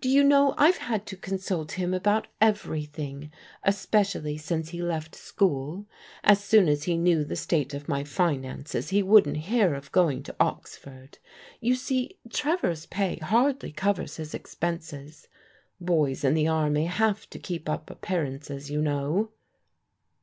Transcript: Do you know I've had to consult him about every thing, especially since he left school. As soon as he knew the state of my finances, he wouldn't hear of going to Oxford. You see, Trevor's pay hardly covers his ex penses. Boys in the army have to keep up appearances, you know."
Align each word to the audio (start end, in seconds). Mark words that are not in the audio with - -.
Do 0.00 0.08
you 0.08 0.24
know 0.24 0.54
I've 0.56 0.78
had 0.78 1.04
to 1.08 1.14
consult 1.18 1.72
him 1.72 1.92
about 1.92 2.26
every 2.40 2.86
thing, 2.86 3.30
especially 3.64 4.38
since 4.38 4.70
he 4.70 4.80
left 4.80 5.14
school. 5.14 5.84
As 6.24 6.42
soon 6.42 6.68
as 6.70 6.84
he 6.84 6.96
knew 6.96 7.22
the 7.22 7.36
state 7.36 7.74
of 7.74 7.86
my 7.86 8.02
finances, 8.02 8.88
he 8.88 9.02
wouldn't 9.02 9.36
hear 9.36 9.74
of 9.74 9.92
going 9.92 10.22
to 10.22 10.34
Oxford. 10.40 11.18
You 11.60 11.74
see, 11.74 12.18
Trevor's 12.30 12.86
pay 12.86 13.16
hardly 13.16 13.70
covers 13.70 14.16
his 14.16 14.34
ex 14.34 14.54
penses. 14.54 15.26
Boys 15.78 16.24
in 16.24 16.32
the 16.32 16.48
army 16.48 16.86
have 16.86 17.28
to 17.28 17.38
keep 17.38 17.68
up 17.68 17.90
appearances, 17.90 18.70
you 18.70 18.80
know." 18.80 19.32